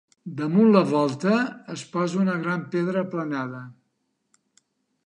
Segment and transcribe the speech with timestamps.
[0.37, 1.35] Damunt la volta
[1.75, 3.63] es posa una gran pedra aplanada.